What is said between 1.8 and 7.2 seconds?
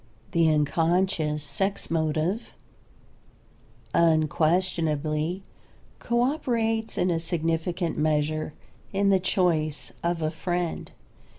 motive unquestionably co operates in a